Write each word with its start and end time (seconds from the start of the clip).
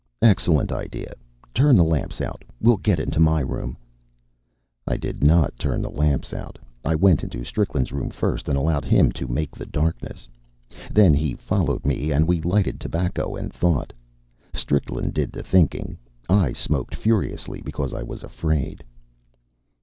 "Excellent 0.23 0.71
idea! 0.71 1.13
Turn 1.53 1.75
the 1.77 1.83
lamps 1.83 2.21
out. 2.21 2.43
We'll 2.59 2.77
get 2.77 2.99
into 2.99 3.19
my 3.19 3.39
room." 3.41 3.77
I 4.87 4.97
did 4.97 5.23
not 5.23 5.59
turn 5.59 5.83
the 5.83 5.91
lamps 5.91 6.33
out. 6.33 6.57
I 6.83 6.95
went 6.95 7.21
into 7.23 7.43
Strickland's 7.43 7.91
room 7.91 8.09
first 8.09 8.49
and 8.49 8.57
allowed 8.57 8.83
him 8.83 9.11
to 9.11 9.27
make 9.27 9.51
the 9.51 9.67
darkness. 9.67 10.27
Then 10.91 11.13
he 11.13 11.35
followed 11.35 11.85
me, 11.85 12.11
and 12.11 12.27
we 12.27 12.41
lighted 12.41 12.79
tobacco 12.79 13.35
and 13.35 13.53
thought. 13.53 13.93
Strickland 14.55 15.13
did 15.13 15.31
the 15.31 15.43
thinking. 15.43 15.99
I 16.27 16.53
smoked 16.53 16.95
furiously 16.95 17.61
because 17.61 17.93
I 17.93 18.01
was 18.01 18.23
afraid. 18.23 18.83